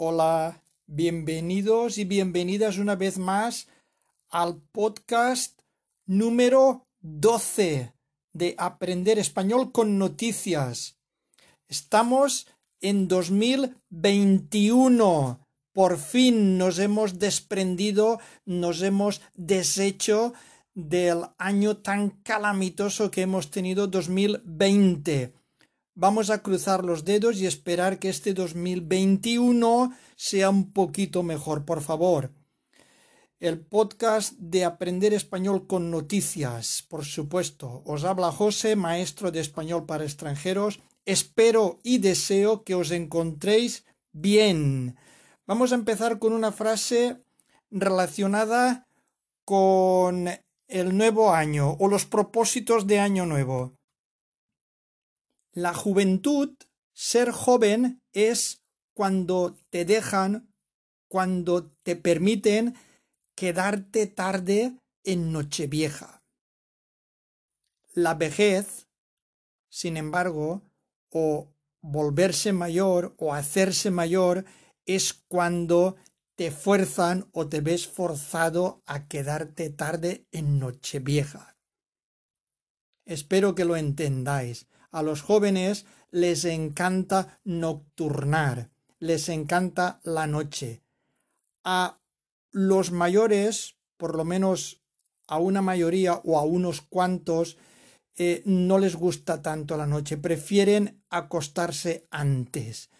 Hola, 0.00 0.62
bienvenidos 0.86 1.98
y 1.98 2.04
bienvenidas 2.04 2.78
una 2.78 2.94
vez 2.94 3.18
más 3.18 3.66
al 4.30 4.60
podcast 4.70 5.60
número 6.06 6.86
12 7.00 7.92
de 8.32 8.54
Aprender 8.58 9.18
Español 9.18 9.72
con 9.72 9.98
Noticias. 9.98 11.00
Estamos 11.66 12.46
en 12.80 13.08
2021. 13.08 15.44
Por 15.72 15.98
fin 15.98 16.58
nos 16.58 16.78
hemos 16.78 17.18
desprendido, 17.18 18.20
nos 18.44 18.82
hemos 18.82 19.20
deshecho 19.34 20.32
del 20.74 21.24
año 21.38 21.78
tan 21.78 22.10
calamitoso 22.22 23.10
que 23.10 23.22
hemos 23.22 23.50
tenido 23.50 23.88
2020. 23.88 25.32
Vamos 26.00 26.30
a 26.30 26.44
cruzar 26.44 26.84
los 26.84 27.04
dedos 27.04 27.40
y 27.40 27.46
esperar 27.46 27.98
que 27.98 28.08
este 28.08 28.32
2021 28.32 29.92
sea 30.14 30.48
un 30.48 30.72
poquito 30.72 31.24
mejor, 31.24 31.64
por 31.64 31.82
favor. 31.82 32.30
El 33.40 33.58
podcast 33.58 34.34
de 34.34 34.64
Aprender 34.64 35.12
Español 35.12 35.66
con 35.66 35.90
Noticias, 35.90 36.84
por 36.88 37.04
supuesto. 37.04 37.82
Os 37.84 38.04
habla 38.04 38.30
José, 38.30 38.76
maestro 38.76 39.32
de 39.32 39.40
español 39.40 39.86
para 39.86 40.04
extranjeros. 40.04 40.78
Espero 41.04 41.80
y 41.82 41.98
deseo 41.98 42.62
que 42.62 42.76
os 42.76 42.92
encontréis 42.92 43.84
bien. 44.12 44.94
Vamos 45.48 45.72
a 45.72 45.74
empezar 45.74 46.20
con 46.20 46.32
una 46.32 46.52
frase 46.52 47.24
relacionada 47.72 48.86
con 49.44 50.28
el 50.68 50.96
nuevo 50.96 51.32
año 51.32 51.72
o 51.80 51.88
los 51.88 52.04
propósitos 52.04 52.86
de 52.86 53.00
año 53.00 53.26
nuevo. 53.26 53.77
La 55.58 55.74
juventud, 55.74 56.56
ser 56.92 57.32
joven, 57.32 58.00
es 58.12 58.62
cuando 58.94 59.56
te 59.70 59.84
dejan, 59.84 60.54
cuando 61.08 61.72
te 61.82 61.96
permiten 61.96 62.76
quedarte 63.34 64.06
tarde 64.06 64.78
en 65.02 65.32
Nochevieja. 65.32 66.22
La 67.92 68.14
vejez, 68.14 68.86
sin 69.68 69.96
embargo, 69.96 70.62
o 71.10 71.52
volverse 71.80 72.52
mayor 72.52 73.16
o 73.18 73.34
hacerse 73.34 73.90
mayor 73.90 74.44
es 74.86 75.12
cuando 75.12 75.96
te 76.36 76.52
fuerzan 76.52 77.28
o 77.32 77.48
te 77.48 77.62
ves 77.62 77.88
forzado 77.88 78.84
a 78.86 79.08
quedarte 79.08 79.70
tarde 79.70 80.24
en 80.30 80.60
Nochevieja. 80.60 81.56
Espero 83.04 83.56
que 83.56 83.64
lo 83.64 83.74
entendáis. 83.74 84.68
A 84.90 85.02
los 85.02 85.22
jóvenes 85.22 85.86
les 86.10 86.44
encanta 86.44 87.40
nocturnar, 87.44 88.70
les 88.98 89.28
encanta 89.28 90.00
la 90.02 90.26
noche. 90.26 90.82
A 91.64 91.98
los 92.50 92.90
mayores, 92.90 93.76
por 93.96 94.16
lo 94.16 94.24
menos 94.24 94.82
a 95.26 95.38
una 95.38 95.62
mayoría 95.62 96.20
o 96.24 96.38
a 96.38 96.44
unos 96.44 96.80
cuantos, 96.80 97.58
eh, 98.16 98.42
no 98.46 98.78
les 98.78 98.96
gusta 98.96 99.42
tanto 99.42 99.76
la 99.76 99.86
noche, 99.86 100.16
prefieren 100.16 101.02
acostarse 101.10 102.06
antes. 102.10 102.90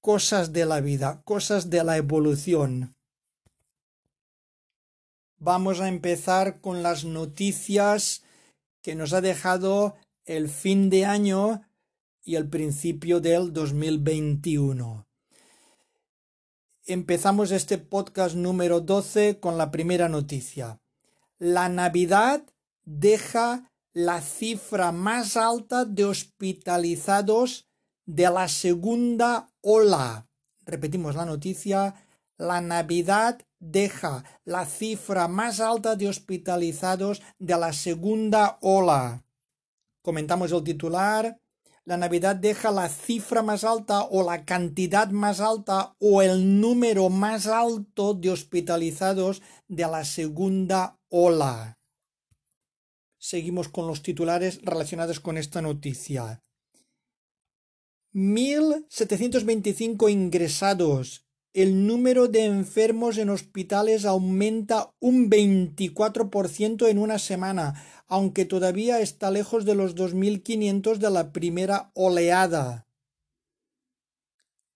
Cosas 0.00 0.52
de 0.52 0.66
la 0.66 0.80
vida, 0.80 1.22
cosas 1.24 1.70
de 1.70 1.84
la 1.84 1.96
evolución. 1.96 2.94
Vamos 5.38 5.80
a 5.80 5.88
empezar 5.88 6.60
con 6.60 6.82
las 6.82 7.04
noticias 7.04 8.22
que 8.82 8.94
nos 8.94 9.12
ha 9.12 9.20
dejado 9.20 9.96
el 10.30 10.48
fin 10.48 10.90
de 10.90 11.06
año 11.06 11.62
y 12.22 12.36
el 12.36 12.48
principio 12.48 13.18
del 13.20 13.52
2021. 13.52 15.08
Empezamos 16.86 17.50
este 17.50 17.78
podcast 17.78 18.36
número 18.36 18.80
12 18.80 19.40
con 19.40 19.58
la 19.58 19.72
primera 19.72 20.08
noticia. 20.08 20.80
La 21.40 21.68
Navidad 21.68 22.44
deja 22.84 23.72
la 23.92 24.20
cifra 24.20 24.92
más 24.92 25.36
alta 25.36 25.84
de 25.84 26.04
hospitalizados 26.04 27.68
de 28.06 28.30
la 28.30 28.46
segunda 28.46 29.50
ola. 29.62 30.28
Repetimos 30.64 31.16
la 31.16 31.24
noticia. 31.24 32.06
La 32.38 32.60
Navidad 32.60 33.40
deja 33.58 34.22
la 34.44 34.64
cifra 34.64 35.26
más 35.26 35.58
alta 35.58 35.96
de 35.96 36.06
hospitalizados 36.08 37.20
de 37.40 37.58
la 37.58 37.72
segunda 37.72 38.58
ola. 38.60 39.24
Comentamos 40.02 40.52
el 40.52 40.64
titular. 40.64 41.40
La 41.84 41.96
Navidad 41.96 42.36
deja 42.36 42.70
la 42.70 42.88
cifra 42.88 43.42
más 43.42 43.64
alta 43.64 44.04
o 44.04 44.22
la 44.22 44.44
cantidad 44.44 45.10
más 45.10 45.40
alta 45.40 45.94
o 45.98 46.22
el 46.22 46.60
número 46.60 47.08
más 47.08 47.46
alto 47.46 48.14
de 48.14 48.30
hospitalizados 48.30 49.42
de 49.66 49.82
la 49.82 50.04
segunda 50.04 50.98
ola. 51.08 51.78
Seguimos 53.18 53.68
con 53.68 53.86
los 53.86 54.02
titulares 54.02 54.60
relacionados 54.62 55.20
con 55.20 55.36
esta 55.36 55.60
noticia. 55.60 56.42
1.725 58.14 60.10
ingresados 60.10 61.29
el 61.52 61.86
número 61.86 62.28
de 62.28 62.44
enfermos 62.44 63.18
en 63.18 63.28
hospitales 63.28 64.04
aumenta 64.04 64.92
un 65.00 65.28
24% 65.28 66.88
en 66.88 66.98
una 66.98 67.18
semana, 67.18 67.84
aunque 68.06 68.44
todavía 68.44 69.00
está 69.00 69.30
lejos 69.30 69.64
de 69.64 69.74
los 69.74 69.96
2.500 69.96 70.98
de 70.98 71.10
la 71.10 71.32
primera 71.32 71.90
oleada. 71.94 72.86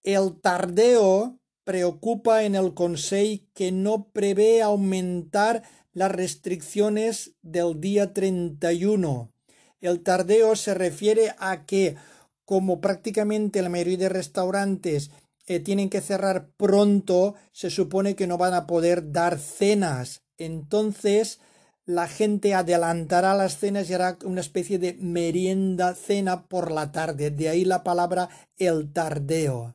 El 0.03 0.41
tardeo 0.41 1.39
preocupa 1.63 2.43
en 2.43 2.57
el 2.57 2.75
Consejo 2.75 3.45
que 3.55 3.73
no 3.73 4.09
prevé 4.09 4.61
aumentar 4.61 5.63
las 5.93 6.11
restricciones 6.11 7.33
del 7.43 7.81
día 7.81 8.13
31. 8.13 9.33
El 9.81 10.03
tardeo 10.03 10.57
se 10.57 10.75
refiere 10.75 11.35
a 11.39 11.65
que, 11.65 11.97
como 12.45 12.81
prácticamente 12.81 13.63
la 13.63 13.69
mayoría 13.69 13.97
de 13.97 14.09
restaurantes 14.09 15.11
eh, 15.47 15.61
tienen 15.61 15.91
que 15.91 16.01
cerrar 16.01 16.49
pronto, 16.57 17.35
se 17.53 17.71
supone 17.71 18.17
que 18.17 18.27
no 18.27 18.39
van 18.39 18.55
a 18.55 18.67
poder 18.67 19.13
dar 19.13 19.39
cenas. 19.39 20.23
Entonces, 20.39 21.41
la 21.87 22.09
gente 22.09 22.55
adelantará 22.55 23.35
las 23.35 23.59
cenas 23.59 23.91
y 23.91 23.95
hará 23.95 24.19
una 24.25 24.41
especie 24.41 24.79
de 24.79 24.95
merienda 24.95 25.95
cena 25.95 26.47
por 26.47 26.71
la 26.71 26.93
tarde. 26.93 27.31
De 27.31 27.49
ahí 27.49 27.65
la 27.65 27.85
palabra 27.85 28.31
el 28.57 28.93
tardeo. 28.93 29.75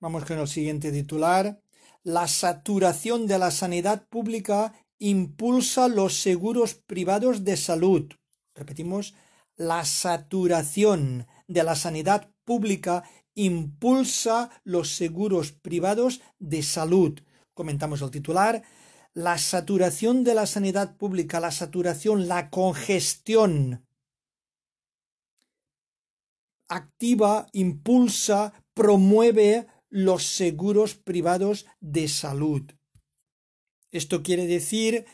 Vamos 0.00 0.24
con 0.24 0.38
el 0.38 0.48
siguiente 0.48 0.90
titular. 0.90 1.60
La 2.02 2.26
saturación 2.26 3.26
de 3.26 3.38
la 3.38 3.50
sanidad 3.50 4.06
pública 4.08 4.72
impulsa 4.98 5.88
los 5.88 6.14
seguros 6.14 6.74
privados 6.74 7.44
de 7.44 7.56
salud. 7.56 8.10
Repetimos, 8.54 9.14
la 9.56 9.84
saturación 9.84 11.26
de 11.46 11.62
la 11.62 11.76
sanidad 11.76 12.30
pública 12.44 13.04
impulsa 13.34 14.50
los 14.64 14.94
seguros 14.94 15.52
privados 15.52 16.20
de 16.38 16.62
salud. 16.62 17.20
Comentamos 17.54 18.02
el 18.02 18.10
titular. 18.10 18.62
La 19.14 19.36
saturación 19.38 20.24
de 20.24 20.34
la 20.34 20.46
sanidad 20.46 20.96
pública, 20.96 21.38
la 21.40 21.50
saturación, 21.50 22.28
la 22.28 22.48
congestión 22.50 23.84
activa, 26.68 27.48
impulsa, 27.52 28.54
promueve 28.72 29.66
los 29.90 30.24
seguros 30.24 30.94
privados 30.94 31.66
de 31.80 32.08
salud. 32.08 32.62
Esto 33.90 34.22
quiere 34.22 34.46
decir 34.46 35.04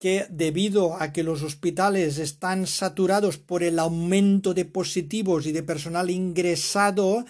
que 0.00 0.26
debido 0.28 1.00
a 1.00 1.12
que 1.12 1.22
los 1.22 1.42
hospitales 1.42 2.18
están 2.18 2.66
saturados 2.66 3.38
por 3.38 3.62
el 3.62 3.78
aumento 3.78 4.52
de 4.52 4.64
positivos 4.64 5.46
y 5.46 5.52
de 5.52 5.62
personal 5.62 6.10
ingresado, 6.10 7.24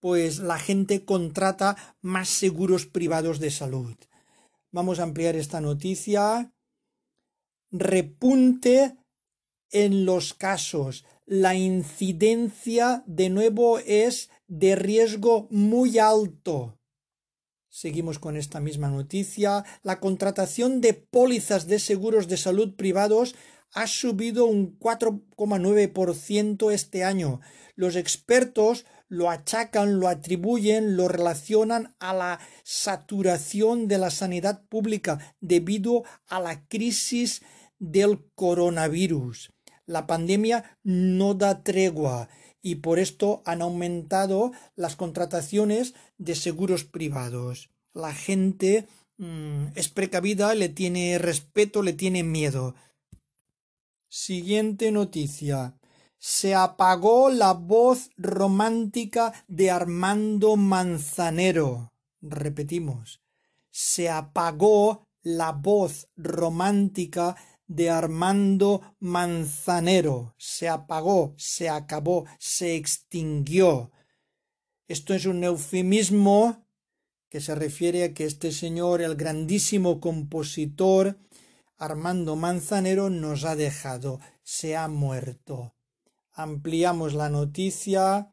pues 0.00 0.38
la 0.38 0.58
gente 0.58 1.04
contrata 1.04 1.76
más 2.00 2.28
seguros 2.28 2.86
privados 2.86 3.40
de 3.40 3.50
salud. 3.50 3.96
Vamos 4.70 5.00
a 5.00 5.04
ampliar 5.04 5.36
esta 5.36 5.60
noticia. 5.60 6.52
Repunte 7.70 8.96
en 9.70 10.04
los 10.04 10.34
casos. 10.34 11.04
La 11.26 11.54
incidencia 11.54 13.02
de 13.06 13.30
nuevo 13.30 13.78
es 13.78 14.30
de 14.46 14.76
riesgo 14.76 15.48
muy 15.50 15.98
alto. 15.98 16.78
Seguimos 17.68 18.18
con 18.18 18.36
esta 18.36 18.60
misma 18.60 18.88
noticia. 18.88 19.64
La 19.82 20.00
contratación 20.00 20.80
de 20.80 20.94
pólizas 20.94 21.66
de 21.66 21.78
seguros 21.78 22.28
de 22.28 22.36
salud 22.38 22.74
privados 22.76 23.34
ha 23.72 23.86
subido 23.86 24.46
un 24.46 24.78
4,9% 24.78 26.72
este 26.72 27.04
año. 27.04 27.40
Los 27.74 27.96
expertos 27.96 28.86
lo 29.08 29.30
achacan, 29.30 29.98
lo 30.00 30.08
atribuyen, 30.08 30.96
lo 30.96 31.08
relacionan 31.08 31.94
a 31.98 32.14
la 32.14 32.40
saturación 32.62 33.88
de 33.88 33.98
la 33.98 34.10
sanidad 34.10 34.62
pública 34.68 35.34
debido 35.40 36.04
a 36.26 36.40
la 36.40 36.66
crisis 36.68 37.42
del 37.78 38.24
coronavirus. 38.34 39.52
La 39.86 40.06
pandemia 40.06 40.78
no 40.82 41.34
da 41.34 41.62
tregua 41.62 42.28
y 42.60 42.76
por 42.76 42.98
esto 42.98 43.42
han 43.46 43.62
aumentado 43.62 44.52
las 44.76 44.96
contrataciones 44.96 45.94
de 46.18 46.34
seguros 46.34 46.84
privados. 46.84 47.70
La 47.94 48.12
gente 48.12 48.86
mm, 49.16 49.68
es 49.74 49.88
precavida, 49.88 50.54
le 50.54 50.68
tiene 50.68 51.16
respeto, 51.18 51.82
le 51.82 51.94
tiene 51.94 52.22
miedo. 52.22 52.74
Siguiente 54.08 54.90
noticia. 54.92 55.77
Se 56.18 56.54
apagó 56.54 57.30
la 57.30 57.52
voz 57.52 58.10
romántica 58.16 59.32
de 59.46 59.70
Armando 59.70 60.56
Manzanero. 60.56 61.92
Repetimos. 62.20 63.22
Se 63.70 64.10
apagó 64.10 65.06
la 65.22 65.52
voz 65.52 66.08
romántica 66.16 67.36
de 67.68 67.90
Armando 67.90 68.96
Manzanero. 68.98 70.34
Se 70.38 70.68
apagó, 70.68 71.34
se 71.36 71.68
acabó, 71.68 72.24
se 72.40 72.74
extinguió. 72.74 73.92
Esto 74.88 75.14
es 75.14 75.26
un 75.26 75.44
eufemismo 75.44 76.66
que 77.28 77.40
se 77.40 77.54
refiere 77.54 78.04
a 78.04 78.14
que 78.14 78.24
este 78.24 78.52
señor, 78.52 79.02
el 79.02 79.14
grandísimo 79.14 80.00
compositor 80.00 81.20
Armando 81.76 82.34
Manzanero, 82.34 83.10
nos 83.10 83.44
ha 83.44 83.54
dejado, 83.54 84.18
se 84.42 84.76
ha 84.76 84.88
muerto. 84.88 85.77
Ampliamos 86.38 87.14
la 87.14 87.28
noticia. 87.28 88.32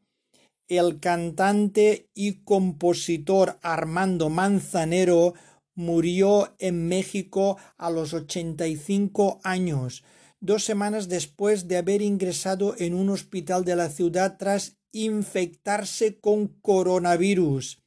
El 0.68 1.00
cantante 1.00 2.12
y 2.14 2.44
compositor 2.44 3.58
Armando 3.64 4.30
Manzanero 4.30 5.34
murió 5.74 6.54
en 6.60 6.88
México 6.88 7.58
a 7.78 7.90
los 7.90 8.14
85 8.14 9.40
años, 9.44 10.04
dos 10.40 10.64
semanas 10.64 11.10
después 11.10 11.68
de 11.68 11.78
haber 11.78 12.04
ingresado 12.04 12.76
en 12.78 12.94
un 12.94 13.10
hospital 13.10 13.66
de 13.66 13.76
la 13.76 13.90
ciudad 13.90 14.38
tras 14.38 14.78
infectarse 14.92 16.20
con 16.20 16.50
coronavirus. 16.62 17.82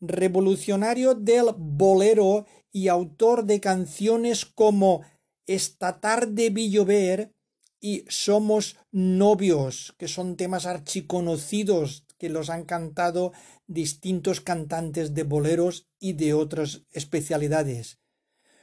Revolucionario 0.00 1.14
del 1.14 1.48
bolero 1.58 2.46
y 2.72 2.88
autor 2.88 3.44
de 3.44 3.60
canciones 3.60 4.46
como 4.46 5.02
Esta 5.44 6.00
tarde 6.00 6.48
vi 6.48 6.70
llover 6.70 7.34
y 7.80 8.04
Somos 8.08 8.76
novios, 8.90 9.94
que 9.98 10.08
son 10.08 10.36
temas 10.36 10.66
archiconocidos 10.66 12.04
que 12.18 12.28
los 12.28 12.50
han 12.50 12.64
cantado 12.64 13.32
distintos 13.66 14.40
cantantes 14.40 15.14
de 15.14 15.22
boleros 15.22 15.86
y 16.00 16.14
de 16.14 16.34
otras 16.34 16.82
especialidades. 16.92 17.98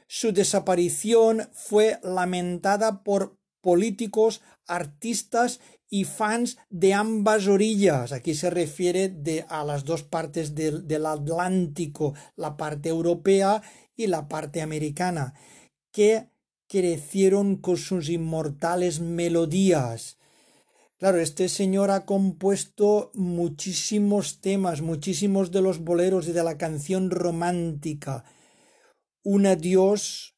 Su 0.08 0.34
desaparición 0.34 1.50
fue 1.54 2.00
lamentada 2.04 3.04
por 3.04 3.38
políticos, 3.62 4.42
artistas 4.68 5.60
y 5.90 6.04
fans 6.04 6.58
de 6.70 6.94
ambas 6.94 7.48
orillas. 7.48 8.12
Aquí 8.12 8.36
se 8.36 8.50
refiere 8.50 9.10
de, 9.10 9.46
a 9.50 9.64
las 9.64 9.86
dos 9.86 10.04
partes 10.04 10.54
del, 10.54 10.88
del 10.88 11.06
Atlántico, 11.06 12.14
la 12.36 12.58
parte 12.58 12.90
europea 12.90 13.64
y 13.96 14.08
la 14.08 14.28
parte 14.28 14.62
americana, 14.62 15.34
que 15.92 16.30
crecieron 16.68 17.58
con 17.58 17.78
sus 17.78 18.10
inmortales 18.10 19.00
melodías. 19.00 20.18
Claro, 20.98 21.20
este 21.20 21.50
señor 21.50 21.92
ha 21.92 22.06
compuesto 22.06 23.12
muchísimos 23.14 24.40
temas, 24.40 24.82
muchísimos 24.82 25.52
de 25.52 25.62
los 25.62 25.80
boleros 25.80 26.28
y 26.28 26.32
de 26.32 26.44
la 26.44 26.58
canción 26.58 27.12
romántica. 27.12 28.24
Un 29.24 29.46
adiós 29.46 30.36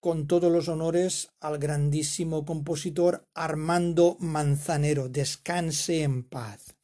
con 0.00 0.26
todos 0.26 0.50
los 0.50 0.68
honores 0.68 1.30
al 1.40 1.58
grandísimo 1.58 2.44
compositor 2.44 3.28
Armando 3.34 4.16
Manzanero. 4.18 5.08
Descanse 5.08 6.02
en 6.02 6.24
paz. 6.24 6.74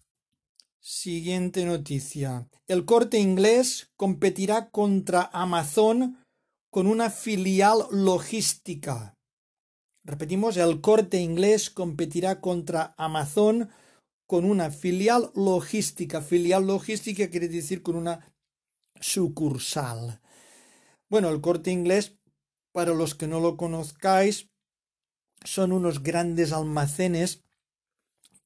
Siguiente 0.78 1.64
noticia. 1.64 2.48
El 2.68 2.84
corte 2.84 3.18
inglés 3.18 3.90
competirá 3.96 4.70
contra 4.70 5.28
Amazon 5.32 6.18
con 6.70 6.86
una 6.86 7.10
filial 7.10 7.86
logística. 7.90 9.14
Repetimos, 10.04 10.56
el 10.56 10.80
corte 10.80 11.18
inglés 11.18 11.70
competirá 11.70 12.40
contra 12.40 12.94
Amazon 12.96 13.70
con 14.26 14.44
una 14.44 14.70
filial 14.70 15.30
logística. 15.34 16.20
Filial 16.20 16.66
logística 16.66 17.28
quiere 17.30 17.48
decir 17.48 17.82
con 17.82 17.96
una 17.96 18.32
sucursal. 19.00 20.20
Bueno, 21.08 21.30
el 21.30 21.40
corte 21.40 21.70
inglés, 21.70 22.18
para 22.72 22.94
los 22.94 23.14
que 23.14 23.26
no 23.26 23.40
lo 23.40 23.56
conozcáis, 23.56 24.50
son 25.44 25.72
unos 25.72 26.02
grandes 26.02 26.52
almacenes 26.52 27.44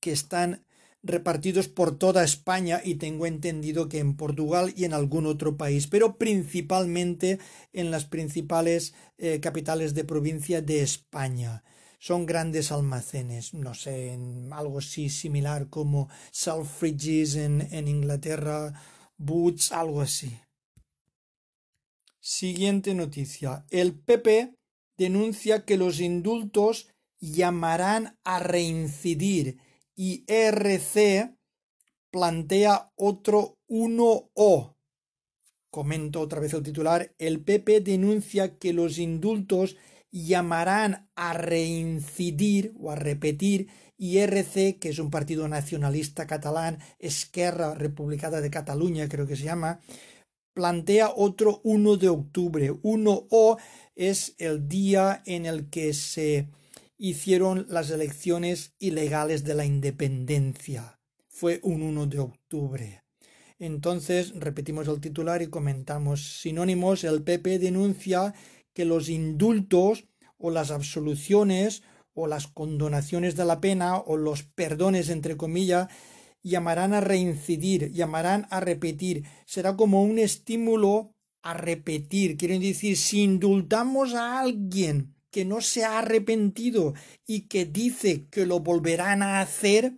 que 0.00 0.12
están 0.12 0.64
repartidos 1.02 1.68
por 1.68 1.98
toda 1.98 2.22
España 2.22 2.80
y 2.84 2.94
tengo 2.96 3.26
entendido 3.26 3.88
que 3.88 3.98
en 3.98 4.16
Portugal 4.16 4.72
y 4.76 4.84
en 4.84 4.94
algún 4.94 5.26
otro 5.26 5.56
país, 5.56 5.86
pero 5.86 6.16
principalmente 6.16 7.38
en 7.72 7.90
las 7.90 8.04
principales 8.04 8.94
eh, 9.18 9.40
capitales 9.40 9.94
de 9.94 10.04
provincia 10.04 10.62
de 10.62 10.82
España. 10.82 11.64
Son 11.98 12.26
grandes 12.26 12.72
almacenes, 12.72 13.54
no 13.54 13.74
sé, 13.74 14.12
en 14.12 14.52
algo 14.52 14.78
así 14.78 15.08
similar 15.08 15.68
como 15.68 16.08
Selfridges 16.32 17.36
en, 17.36 17.68
en 17.72 17.86
Inglaterra, 17.86 18.72
Boots, 19.16 19.70
algo 19.70 20.00
así. 20.00 20.36
Siguiente 22.20 22.94
noticia. 22.94 23.64
El 23.70 23.98
PP 23.98 24.54
denuncia 24.96 25.64
que 25.64 25.76
los 25.76 26.00
indultos 26.00 26.88
llamarán 27.20 28.18
a 28.24 28.40
reincidir 28.40 29.58
y 30.02 30.24
RC 30.26 31.36
plantea 32.10 32.90
otro 32.96 33.60
1O. 33.68 34.74
Comento 35.70 36.20
otra 36.20 36.40
vez 36.40 36.52
el 36.54 36.64
titular. 36.64 37.14
El 37.18 37.44
PP 37.44 37.82
denuncia 37.82 38.58
que 38.58 38.72
los 38.72 38.98
indultos 38.98 39.76
llamarán 40.10 41.08
a 41.14 41.34
reincidir 41.34 42.74
o 42.80 42.90
a 42.90 42.96
repetir 42.96 43.68
y 43.96 44.18
RC, 44.18 44.80
que 44.80 44.88
es 44.88 44.98
un 44.98 45.08
partido 45.08 45.46
nacionalista 45.46 46.26
catalán, 46.26 46.80
Esquerra 46.98 47.74
Republicana 47.74 48.40
de 48.40 48.50
Cataluña, 48.50 49.08
creo 49.08 49.28
que 49.28 49.36
se 49.36 49.44
llama, 49.44 49.78
plantea 50.52 51.12
otro 51.14 51.60
1 51.62 51.96
de 51.98 52.08
octubre. 52.08 52.72
1O 52.72 53.56
es 53.94 54.34
el 54.38 54.66
día 54.66 55.22
en 55.26 55.46
el 55.46 55.70
que 55.70 55.94
se 55.94 56.48
hicieron 57.04 57.66
las 57.68 57.90
elecciones 57.90 58.74
ilegales 58.78 59.42
de 59.42 59.56
la 59.56 59.64
independencia. 59.64 61.00
Fue 61.26 61.58
un 61.64 61.82
1 61.82 62.06
de 62.06 62.20
octubre. 62.20 63.02
Entonces, 63.58 64.32
repetimos 64.38 64.86
el 64.86 65.00
titular 65.00 65.42
y 65.42 65.48
comentamos 65.48 66.38
sinónimos. 66.40 67.02
El 67.02 67.24
PP 67.24 67.58
denuncia 67.58 68.34
que 68.72 68.84
los 68.84 69.08
indultos 69.08 70.04
o 70.38 70.52
las 70.52 70.70
absoluciones 70.70 71.82
o 72.14 72.28
las 72.28 72.46
condonaciones 72.46 73.34
de 73.34 73.46
la 73.46 73.60
pena 73.60 73.96
o 73.96 74.16
los 74.16 74.44
perdones 74.44 75.08
entre 75.08 75.36
comillas 75.36 75.88
llamarán 76.44 76.94
a 76.94 77.00
reincidir, 77.00 77.90
llamarán 77.90 78.46
a 78.48 78.60
repetir. 78.60 79.24
Será 79.44 79.76
como 79.76 80.04
un 80.04 80.20
estímulo 80.20 81.16
a 81.42 81.54
repetir. 81.54 82.36
Quieren 82.36 82.62
decir, 82.62 82.96
si 82.96 83.22
indultamos 83.22 84.14
a 84.14 84.38
alguien 84.38 85.16
que 85.32 85.44
no 85.44 85.60
se 85.62 85.84
ha 85.84 85.98
arrepentido 85.98 86.94
y 87.26 87.48
que 87.48 87.64
dice 87.64 88.28
que 88.28 88.46
lo 88.46 88.60
volverán 88.60 89.22
a 89.22 89.40
hacer, 89.40 89.96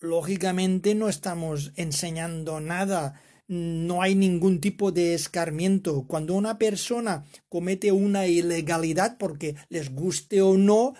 lógicamente 0.00 0.94
no 0.94 1.08
estamos 1.08 1.72
enseñando 1.76 2.60
nada, 2.60 3.22
no 3.46 4.02
hay 4.02 4.16
ningún 4.16 4.60
tipo 4.60 4.90
de 4.92 5.14
escarmiento. 5.14 6.06
Cuando 6.06 6.34
una 6.34 6.58
persona 6.58 7.24
comete 7.48 7.92
una 7.92 8.26
ilegalidad, 8.26 9.16
porque 9.16 9.54
les 9.68 9.94
guste 9.94 10.42
o 10.42 10.58
no, 10.58 10.94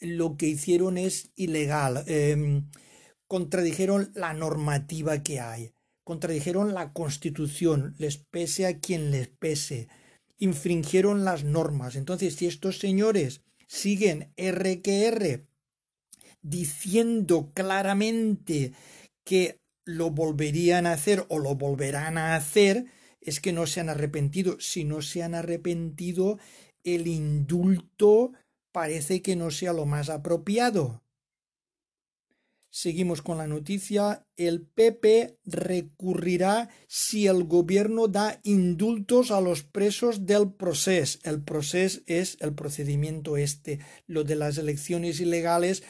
lo 0.00 0.36
que 0.36 0.48
hicieron 0.48 0.96
es 0.96 1.30
ilegal. 1.36 2.02
Em, 2.06 2.68
contradijeron 3.28 4.10
la 4.14 4.32
normativa 4.32 5.22
que 5.22 5.38
hay, 5.38 5.74
contradijeron 6.02 6.72
la 6.72 6.92
constitución, 6.94 7.94
les 7.98 8.16
pese 8.16 8.66
a 8.66 8.80
quien 8.80 9.10
les 9.10 9.28
pese 9.28 9.88
infringieron 10.42 11.24
las 11.24 11.44
normas. 11.44 11.94
Entonces, 11.94 12.34
si 12.34 12.48
estos 12.48 12.78
señores 12.80 13.42
siguen 13.68 14.32
R 14.36 14.82
que 14.82 15.06
R 15.06 15.46
diciendo 16.42 17.52
claramente 17.54 18.72
que 19.24 19.60
lo 19.84 20.10
volverían 20.10 20.86
a 20.86 20.94
hacer 20.94 21.24
o 21.28 21.38
lo 21.38 21.54
volverán 21.54 22.18
a 22.18 22.34
hacer, 22.34 22.86
es 23.20 23.38
que 23.38 23.52
no 23.52 23.68
se 23.68 23.78
han 23.78 23.88
arrepentido. 23.88 24.56
Si 24.58 24.82
no 24.82 25.00
se 25.00 25.22
han 25.22 25.36
arrepentido, 25.36 26.40
el 26.82 27.06
indulto 27.06 28.32
parece 28.72 29.22
que 29.22 29.36
no 29.36 29.52
sea 29.52 29.72
lo 29.72 29.86
más 29.86 30.10
apropiado. 30.10 31.01
Seguimos 32.74 33.20
con 33.20 33.36
la 33.36 33.46
noticia. 33.46 34.26
El 34.34 34.62
PP 34.62 35.36
recurrirá 35.44 36.70
si 36.86 37.26
el 37.26 37.44
gobierno 37.44 38.08
da 38.08 38.40
indultos 38.44 39.30
a 39.30 39.42
los 39.42 39.62
presos 39.62 40.24
del 40.24 40.54
proceso. 40.54 41.18
El 41.24 41.42
proceso 41.42 42.00
es 42.06 42.38
el 42.40 42.54
procedimiento 42.54 43.36
este. 43.36 43.80
Lo 44.06 44.24
de 44.24 44.36
las 44.36 44.56
elecciones 44.56 45.20
ilegales 45.20 45.82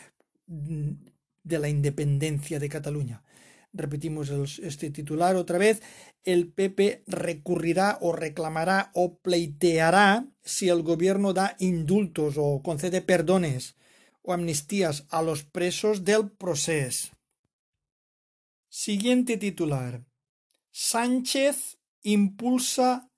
de 0.49 1.59
la 1.61 1.69
independencia 1.69 2.59
de 2.59 2.69
Cataluña. 2.69 3.23
Repetimos 3.73 4.31
este 4.59 4.91
titular 4.91 5.37
otra 5.37 5.59
vez. 5.59 5.83
El 6.25 6.49
PP 6.49 7.05
recurrirá 7.07 7.99
o 8.01 8.11
reclamará 8.11 8.91
o 8.95 9.19
pleiteará 9.19 10.27
si 10.43 10.69
el 10.69 10.83
gobierno 10.83 11.33
da 11.33 11.55
indultos 11.61 12.35
o 12.39 12.61
concede 12.61 13.03
perdones 13.03 13.77
o 14.23 14.33
amnistías 14.33 15.07
a 15.11 15.23
los 15.23 15.45
presos 15.45 16.05
del 16.05 16.31
proceso. 16.31 17.13
Siguiente 18.69 19.37
titular. 19.37 20.05
Sánchez 20.71 21.79
impulsa 22.03 23.11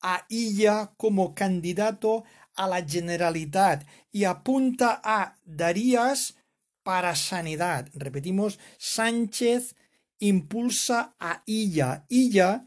a 0.00 0.24
Illa 0.28 0.94
como 0.96 1.34
candidato 1.34 2.24
a 2.54 2.66
la 2.66 2.86
Generalitat 2.86 3.86
y 4.10 4.24
apunta 4.24 5.00
a 5.04 5.36
Darías 5.44 6.36
para 6.82 7.14
Sanidad. 7.14 7.88
Repetimos, 7.94 8.58
Sánchez 8.78 9.76
impulsa 10.18 11.14
a 11.18 11.42
Illa. 11.46 12.04
Illa 12.08 12.66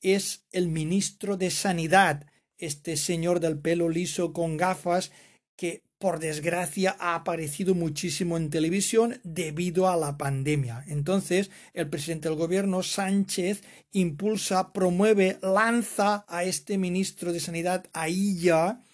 es 0.00 0.44
el 0.52 0.68
ministro 0.68 1.36
de 1.36 1.50
Sanidad, 1.50 2.26
este 2.58 2.96
señor 2.96 3.40
del 3.40 3.58
pelo 3.58 3.88
liso 3.88 4.32
con 4.32 4.56
gafas 4.56 5.10
que 5.56 5.85
por 6.06 6.20
desgracia 6.20 6.96
ha 7.00 7.16
aparecido 7.16 7.74
muchísimo 7.74 8.36
en 8.36 8.48
televisión 8.48 9.18
debido 9.24 9.88
a 9.88 9.96
la 9.96 10.16
pandemia. 10.16 10.84
Entonces, 10.86 11.50
el 11.74 11.90
presidente 11.90 12.28
del 12.28 12.38
gobierno, 12.38 12.84
Sánchez, 12.84 13.64
impulsa, 13.90 14.72
promueve, 14.72 15.40
lanza 15.42 16.24
a 16.28 16.44
este 16.44 16.78
ministro 16.78 17.32
de 17.32 17.40
Sanidad, 17.40 17.86
a 17.92 18.08
Illa, 18.08 18.84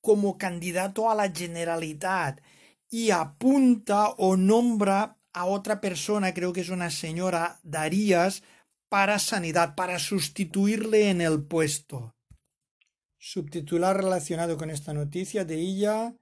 como 0.00 0.38
candidato 0.38 1.10
a 1.10 1.16
la 1.16 1.32
Generalitat 1.32 2.40
y 2.88 3.10
apunta 3.10 4.10
o 4.10 4.36
nombra 4.36 5.16
a 5.32 5.46
otra 5.46 5.80
persona, 5.80 6.32
creo 6.32 6.52
que 6.52 6.60
es 6.60 6.68
una 6.68 6.90
señora 6.90 7.58
Darías, 7.64 8.44
para 8.88 9.18
sanidad, 9.18 9.74
para 9.74 9.98
sustituirle 9.98 11.10
en 11.10 11.22
el 11.22 11.42
puesto. 11.42 12.14
Subtitular 13.18 13.96
relacionado 13.96 14.56
con 14.56 14.70
esta 14.70 14.94
noticia 14.94 15.44
de 15.44 15.56
ella. 15.56 16.14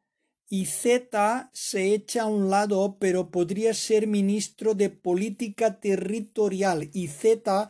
Y 0.51 0.65
Z 0.67 1.51
se 1.53 1.93
echa 1.93 2.23
a 2.23 2.27
un 2.27 2.49
lado, 2.49 2.97
pero 2.99 3.31
podría 3.31 3.75
ser 3.75 4.07
ministro 4.07 4.75
de 4.75 4.89
Política 4.89 5.79
Territorial. 5.79 6.89
Y 6.93 7.09
Z 7.09 7.69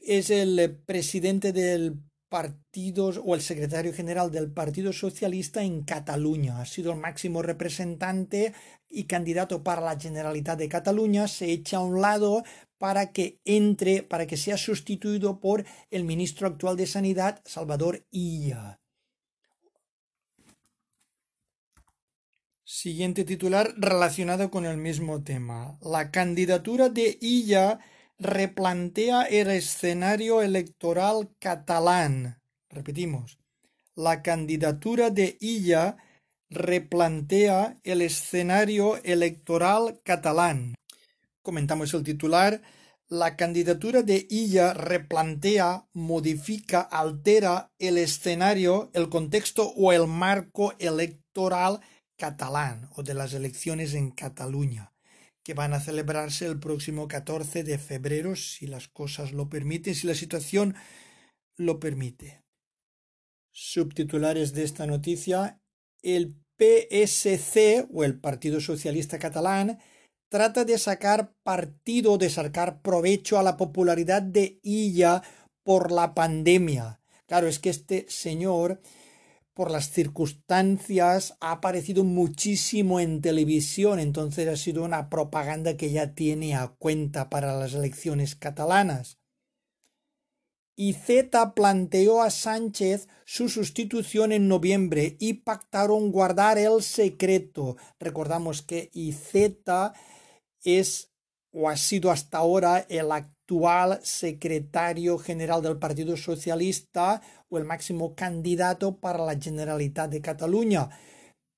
es 0.00 0.30
el 0.30 0.76
presidente 0.86 1.52
del 1.52 2.00
partido 2.28 3.08
o 3.24 3.34
el 3.34 3.40
secretario 3.40 3.92
general 3.92 4.30
del 4.30 4.50
Partido 4.50 4.92
Socialista 4.92 5.62
en 5.62 5.82
Cataluña. 5.82 6.60
Ha 6.60 6.66
sido 6.66 6.92
el 6.92 6.98
máximo 6.98 7.42
representante 7.42 8.54
y 8.88 9.04
candidato 9.04 9.62
para 9.62 9.80
la 9.80 9.98
Generalitat 9.98 10.58
de 10.58 10.68
Cataluña. 10.68 11.28
Se 11.28 11.50
echa 11.50 11.78
a 11.78 11.80
un 11.80 12.00
lado 12.00 12.42
para 12.78 13.12
que 13.12 13.40
entre, 13.44 14.02
para 14.02 14.26
que 14.26 14.36
sea 14.36 14.56
sustituido 14.56 15.40
por 15.40 15.64
el 15.90 16.04
ministro 16.04 16.46
actual 16.46 16.76
de 16.76 16.86
Sanidad, 16.86 17.42
Salvador 17.44 18.06
Illa. 18.10 18.80
Siguiente 22.70 23.24
titular 23.24 23.72
relacionado 23.78 24.50
con 24.50 24.66
el 24.66 24.76
mismo 24.76 25.24
tema. 25.24 25.78
La 25.80 26.10
candidatura 26.10 26.90
de 26.90 27.16
Illa 27.22 27.78
replantea 28.18 29.22
el 29.22 29.48
escenario 29.48 30.42
electoral 30.42 31.30
catalán. 31.38 32.42
Repetimos, 32.68 33.38
la 33.94 34.20
candidatura 34.20 35.08
de 35.08 35.38
Illa 35.40 35.96
replantea 36.50 37.80
el 37.84 38.02
escenario 38.02 39.02
electoral 39.02 40.02
catalán. 40.04 40.74
Comentamos 41.40 41.94
el 41.94 42.02
titular. 42.02 42.60
La 43.08 43.36
candidatura 43.36 44.02
de 44.02 44.26
Illa 44.28 44.74
replantea, 44.74 45.88
modifica, 45.94 46.82
altera 46.82 47.72
el 47.78 47.96
escenario, 47.96 48.90
el 48.92 49.08
contexto 49.08 49.72
o 49.74 49.94
el 49.94 50.06
marco 50.06 50.74
electoral 50.78 51.78
catalán 51.80 51.97
o 52.96 53.02
de 53.02 53.14
las 53.14 53.32
elecciones 53.32 53.94
en 53.94 54.10
Cataluña 54.10 54.92
que 55.44 55.54
van 55.54 55.72
a 55.72 55.80
celebrarse 55.80 56.44
el 56.44 56.58
próximo 56.58 57.08
14 57.08 57.64
de 57.64 57.78
febrero, 57.78 58.36
si 58.36 58.66
las 58.66 58.86
cosas 58.88 59.32
lo 59.32 59.48
permiten, 59.48 59.94
si 59.94 60.06
la 60.06 60.14
situación 60.14 60.74
lo 61.56 61.80
permite. 61.80 62.42
Subtitulares 63.50 64.52
de 64.52 64.64
esta 64.64 64.86
noticia. 64.86 65.58
El 66.02 66.34
PSC, 66.58 67.88
o 67.90 68.04
el 68.04 68.20
Partido 68.20 68.60
Socialista 68.60 69.18
Catalán, 69.18 69.78
trata 70.28 70.66
de 70.66 70.76
sacar 70.76 71.32
partido, 71.42 72.18
de 72.18 72.28
sacar 72.28 72.82
provecho 72.82 73.38
a 73.38 73.42
la 73.42 73.56
popularidad 73.56 74.20
de 74.20 74.60
Illa 74.62 75.22
por 75.62 75.90
la 75.92 76.14
pandemia. 76.14 77.00
Claro, 77.26 77.46
es 77.46 77.58
que 77.58 77.70
este 77.70 78.04
señor 78.10 78.82
por 79.58 79.72
las 79.72 79.90
circunstancias 79.90 81.36
ha 81.40 81.50
aparecido 81.50 82.04
muchísimo 82.04 83.00
en 83.00 83.20
televisión, 83.20 83.98
entonces 83.98 84.46
ha 84.46 84.56
sido 84.56 84.84
una 84.84 85.10
propaganda 85.10 85.76
que 85.76 85.90
ya 85.90 86.14
tiene 86.14 86.54
a 86.54 86.68
cuenta 86.68 87.28
para 87.28 87.58
las 87.58 87.74
elecciones 87.74 88.36
catalanas. 88.36 89.18
Y 90.76 90.92
Z 90.92 91.56
planteó 91.56 92.22
a 92.22 92.30
Sánchez 92.30 93.08
su 93.24 93.48
sustitución 93.48 94.30
en 94.30 94.46
noviembre 94.46 95.16
y 95.18 95.32
pactaron 95.32 96.12
guardar 96.12 96.56
el 96.56 96.80
secreto. 96.80 97.76
Recordamos 97.98 98.62
que 98.62 98.90
IZ 98.92 99.34
es 100.62 101.12
o 101.50 101.68
ha 101.68 101.76
sido 101.76 102.12
hasta 102.12 102.38
ahora 102.38 102.86
el 102.88 103.10
actual 103.10 103.37
secretario 104.02 105.18
general 105.18 105.62
del 105.62 105.78
Partido 105.78 106.16
Socialista 106.16 107.22
o 107.48 107.56
el 107.56 107.64
máximo 107.64 108.14
candidato 108.14 108.98
para 108.98 109.24
la 109.24 109.38
Generalitat 109.40 110.10
de 110.10 110.20
Cataluña. 110.20 110.90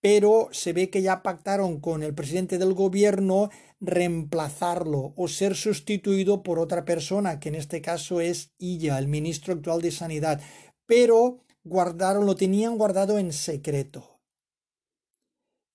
Pero 0.01 0.49
se 0.53 0.73
ve 0.73 0.89
que 0.89 1.03
ya 1.03 1.23
pactaron 1.23 1.81
con 1.81 2.03
el 2.03 2.15
presidente 2.15 2.59
del 2.59 2.75
gobierno 2.75 3.51
reemplazarlo 3.81 5.13
o 5.17 5.29
ser 5.29 5.55
sustituido 5.57 6.43
por 6.43 6.59
otra 6.59 6.85
persona, 6.85 7.39
que 7.41 7.49
en 7.49 7.57
este 7.57 7.83
caso 7.83 8.21
es 8.21 8.53
Illa, 8.59 8.99
el 8.99 9.09
ministro 9.09 9.53
actual 9.53 9.83
de 9.83 9.91
Sanidad. 9.91 10.41
Pero 10.87 11.45
guardaron, 11.65 12.25
lo 12.25 12.37
tenían 12.37 12.79
guardado 12.79 13.19
en 13.19 13.33
secreto. 13.33 14.21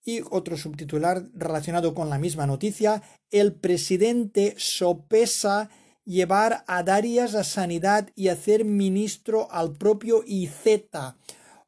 Y 0.04 0.22
otro 0.30 0.56
subtitular 0.56 1.24
relacionado 1.34 1.94
con 1.94 2.10
la 2.10 2.20
misma 2.20 2.48
noticia, 2.48 3.04
el 3.32 3.54
presidente 3.54 4.54
sopesa 4.58 5.70
llevar 6.06 6.64
a 6.68 6.84
Darias 6.84 7.36
a 7.36 7.44
Sanidad 7.44 8.10
y 8.16 8.30
hacer 8.30 8.64
ministro 8.64 9.52
al 9.52 9.74
propio 9.74 10.24
IZ. 10.26 10.92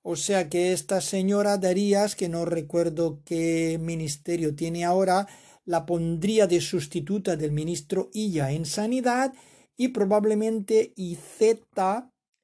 O 0.03 0.15
sea 0.15 0.47
que 0.47 0.71
esta 0.71 1.01
señora 1.01 1.57
Darías, 1.57 2.15
que 2.15 2.29
no 2.29 2.45
recuerdo 2.45 3.19
qué 3.25 3.77
ministerio 3.81 4.55
tiene 4.55 4.85
ahora, 4.85 5.27
la 5.65 5.85
pondría 5.85 6.47
de 6.47 6.61
sustituta 6.61 7.35
del 7.35 7.51
ministro 7.51 8.09
Illa 8.13 8.51
en 8.51 8.65
Sanidad 8.65 9.33
y 9.75 9.89
probablemente 9.89 10.93
IZ, 10.95 11.57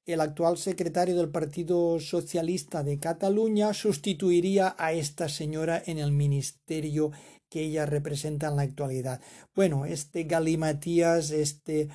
el 0.06 0.20
actual 0.20 0.58
secretario 0.58 1.16
del 1.16 1.30
Partido 1.30 2.02
Socialista 2.02 2.84
de 2.84 3.00
Cataluña, 3.00 3.74
sustituiría 3.74 4.76
a 4.78 4.92
esta 4.92 5.30
señora 5.30 5.82
en 5.86 6.00
el 6.00 6.12
ministerio 6.12 7.12
que 7.54 7.66
ella 7.66 7.86
representa 7.86 8.48
en 8.48 8.56
la 8.56 8.64
actualidad. 8.64 9.22
Bueno, 9.54 9.86
este 9.86 10.24
galimatías, 10.24 11.30
este 11.30 11.88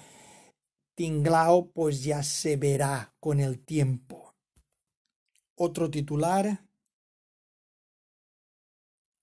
tinglao, 0.94 1.72
pues 1.72 2.04
ya 2.04 2.22
se 2.22 2.56
verá 2.56 3.12
con 3.18 3.40
el 3.40 3.58
tiempo. 3.58 4.36
Otro 5.56 5.90
titular. 5.90 6.64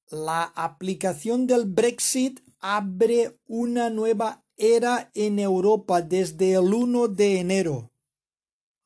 La 0.09 0.43
aplicación 0.43 1.47
del 1.47 1.67
Brexit 1.67 2.41
abre 2.59 3.39
una 3.47 3.89
nueva 3.89 4.43
era 4.57 5.11
en 5.13 5.39
Europa 5.39 6.01
desde 6.01 6.55
el 6.55 6.73
1 6.73 7.07
de 7.07 7.39
enero. 7.39 7.93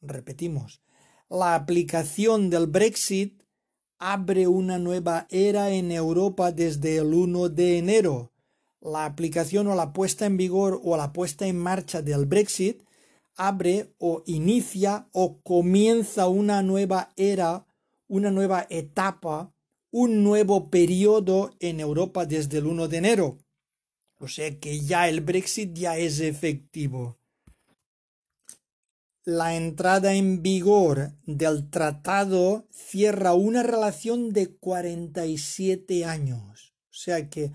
Repetimos, 0.01 0.83
la 1.29 1.55
aplicación 1.55 2.51
del 2.51 2.67
Brexit 2.67 3.38
abre 3.99 4.47
una 4.47 4.79
nueva 4.79 5.27
era 5.29 5.71
en 5.71 5.91
Europa 5.91 6.53
desde 6.53 6.97
el 6.97 7.13
1 7.13 7.49
de 7.49 7.77
enero. 7.77 8.31
La 8.79 9.03
aplicación 9.03 9.67
o 9.67 9.75
la 9.75 9.91
puesta 9.91 10.25
en 10.25 10.37
vigor 10.37 10.79
o 10.83 10.95
la 10.95 11.11
puesta 11.11 11.45
en 11.47 11.59
marcha 11.59 12.01
del 12.01 12.25
Brexit 12.25 12.81
abre 13.35 13.93
o 13.99 14.23
inicia 14.25 15.09
o 15.11 15.41
comienza 15.41 16.27
una 16.27 16.61
nueva 16.61 17.11
era, 17.17 17.67
una 18.07 18.31
nueva 18.31 18.65
etapa, 18.69 19.53
un 19.91 20.23
nuevo 20.23 20.69
periodo 20.69 21.51
en 21.59 21.81
Europa 21.81 22.25
desde 22.25 22.59
el 22.59 22.67
1 22.67 22.87
de 22.87 22.97
enero. 22.97 23.37
O 24.17 24.27
sea 24.29 24.57
que 24.59 24.79
ya 24.79 25.09
el 25.09 25.21
Brexit 25.21 25.73
ya 25.73 25.97
es 25.97 26.21
efectivo 26.21 27.18
la 29.29 29.55
entrada 29.55 30.15
en 30.15 30.41
vigor 30.41 31.13
del 31.27 31.69
tratado 31.69 32.65
cierra 32.71 33.33
una 33.35 33.61
relación 33.61 34.33
de 34.33 34.55
47 34.55 36.03
años. 36.03 36.73
O 36.89 36.93
sea 36.93 37.29
que 37.29 37.51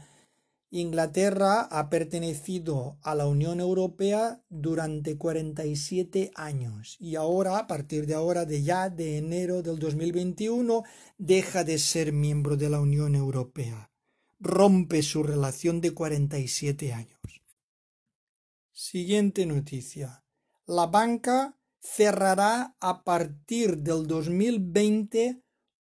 Inglaterra 0.70 1.62
ha 1.62 1.90
pertenecido 1.90 2.96
a 3.02 3.16
la 3.16 3.26
Unión 3.26 3.58
Europea 3.58 4.40
durante 4.48 5.18
47 5.18 6.30
años 6.36 6.96
y 7.00 7.16
ahora, 7.16 7.58
a 7.58 7.66
partir 7.66 8.06
de 8.06 8.14
ahora, 8.14 8.44
de 8.44 8.62
ya 8.62 8.88
de 8.88 9.18
enero 9.18 9.62
del 9.62 9.80
2021, 9.80 10.84
deja 11.18 11.64
de 11.64 11.78
ser 11.78 12.12
miembro 12.12 12.56
de 12.56 12.70
la 12.70 12.80
Unión 12.80 13.16
Europea. 13.16 13.90
Rompe 14.38 15.02
su 15.02 15.24
relación 15.24 15.80
de 15.80 15.92
47 15.92 16.92
años. 16.92 17.20
Siguiente 18.72 19.44
noticia. 19.46 20.24
La 20.66 20.86
banca 20.86 21.56
cerrará 21.84 22.74
a 22.80 23.04
partir 23.04 23.78
del 23.78 24.06
2020 24.06 25.42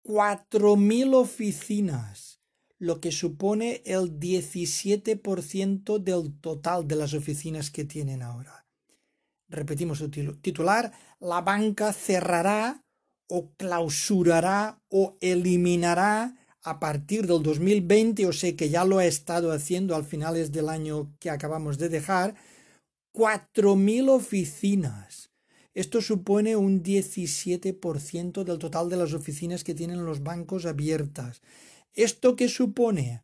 4.000 0.06 1.14
oficinas 1.16 2.40
lo 2.78 3.02
que 3.02 3.12
supone 3.12 3.82
el 3.86 4.20
17% 4.20 6.00
del 6.00 6.40
total 6.40 6.88
de 6.88 6.96
las 6.96 7.14
oficinas 7.14 7.70
que 7.70 7.84
tienen 7.84 8.22
ahora. 8.22 8.66
Repetimos 9.50 10.00
el 10.00 10.40
titular, 10.42 10.94
la 11.20 11.42
banca 11.42 11.92
cerrará 11.92 12.82
o 13.28 13.52
clausurará 13.58 14.82
o 14.90 15.18
eliminará 15.20 16.36
a 16.64 16.80
partir 16.80 17.28
del 17.28 17.44
2020, 17.44 18.26
o 18.26 18.34
sé 18.34 18.56
que 18.56 18.70
ya 18.70 18.86
lo 18.86 19.00
ha 19.00 19.06
estado 19.06 19.52
haciendo 19.52 19.96
al 19.96 20.06
finales 20.06 20.52
del 20.52 20.70
año 20.70 21.14
que 21.20 21.30
acabamos 21.30 21.78
de 21.78 21.90
dejar, 21.90 22.36
4.000 23.14 24.10
oficinas. 24.10 25.29
Esto 25.74 26.02
supone 26.02 26.56
un 26.56 26.84
17% 26.84 28.44
del 28.44 28.58
total 28.58 28.90
de 28.90 28.98
las 28.98 29.14
oficinas 29.14 29.64
que 29.64 29.76
tienen 29.76 30.06
los 30.06 30.24
bancos 30.24 30.66
abiertas. 30.66 31.42
¿Esto 31.94 32.36
qué 32.36 32.50
supone? 32.50 33.24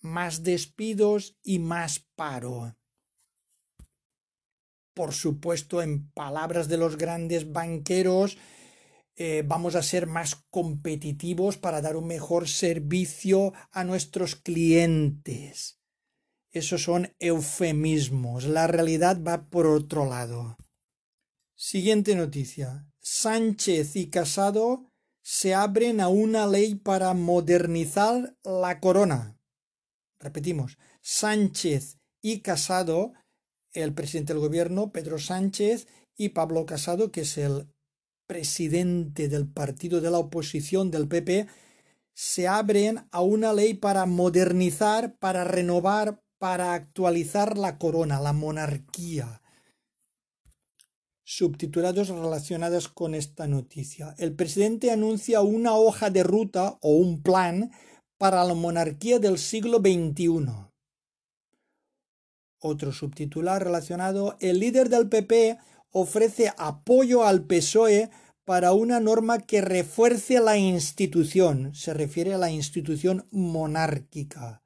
Más 0.00 0.42
despidos 0.42 1.38
y 1.42 1.58
más 1.58 2.00
paro. 2.16 2.76
Por 4.94 5.12
supuesto, 5.12 5.80
en 5.80 6.10
palabras 6.10 6.68
de 6.68 6.76
los 6.76 6.96
grandes 6.96 7.52
banqueros, 7.52 8.36
eh, 9.14 9.44
vamos 9.46 9.76
a 9.76 9.82
ser 9.82 10.06
más 10.06 10.36
competitivos 10.50 11.56
para 11.56 11.80
dar 11.80 11.96
un 11.96 12.06
mejor 12.06 12.48
servicio 12.48 13.52
a 13.70 13.84
nuestros 13.84 14.34
clientes. 14.36 15.80
Esos 16.50 16.82
son 16.82 17.14
eufemismos. 17.18 18.44
La 18.44 18.66
realidad 18.66 19.20
va 19.22 19.48
por 19.48 19.66
otro 19.66 20.08
lado. 20.08 20.56
Siguiente 21.60 22.14
noticia. 22.14 22.86
Sánchez 23.00 23.96
y 23.96 24.10
Casado 24.10 24.92
se 25.22 25.56
abren 25.56 26.00
a 26.00 26.06
una 26.06 26.46
ley 26.46 26.76
para 26.76 27.12
modernizar 27.14 28.36
la 28.44 28.78
corona. 28.78 29.36
Repetimos, 30.20 30.78
Sánchez 31.00 31.98
y 32.22 32.42
Casado, 32.42 33.12
el 33.72 33.92
presidente 33.92 34.34
del 34.34 34.40
gobierno, 34.40 34.92
Pedro 34.92 35.18
Sánchez, 35.18 35.88
y 36.16 36.28
Pablo 36.28 36.64
Casado, 36.64 37.10
que 37.10 37.22
es 37.22 37.36
el 37.38 37.66
presidente 38.28 39.28
del 39.28 39.48
partido 39.48 40.00
de 40.00 40.12
la 40.12 40.18
oposición 40.18 40.92
del 40.92 41.08
PP, 41.08 41.48
se 42.14 42.46
abren 42.46 43.08
a 43.10 43.20
una 43.20 43.52
ley 43.52 43.74
para 43.74 44.06
modernizar, 44.06 45.18
para 45.18 45.42
renovar, 45.42 46.22
para 46.38 46.74
actualizar 46.74 47.58
la 47.58 47.78
corona, 47.78 48.20
la 48.20 48.32
monarquía 48.32 49.42
subtitulados 51.30 52.08
relacionados 52.08 52.88
con 52.88 53.14
esta 53.14 53.46
noticia. 53.46 54.14
El 54.16 54.32
presidente 54.32 54.90
anuncia 54.90 55.42
una 55.42 55.74
hoja 55.74 56.08
de 56.08 56.22
ruta 56.22 56.78
o 56.80 56.92
un 56.92 57.20
plan 57.22 57.70
para 58.16 58.42
la 58.44 58.54
monarquía 58.54 59.18
del 59.18 59.36
siglo 59.36 59.76
XXI. 59.76 60.46
Otro 62.60 62.92
subtitular 62.92 63.62
relacionado, 63.62 64.38
el 64.40 64.58
líder 64.58 64.88
del 64.88 65.10
PP 65.10 65.58
ofrece 65.90 66.50
apoyo 66.56 67.24
al 67.24 67.44
PSOE 67.44 68.08
para 68.46 68.72
una 68.72 68.98
norma 68.98 69.38
que 69.38 69.60
refuerce 69.60 70.40
la 70.40 70.56
institución, 70.56 71.74
se 71.74 71.92
refiere 71.92 72.32
a 72.32 72.38
la 72.38 72.50
institución 72.50 73.26
monárquica. 73.30 74.62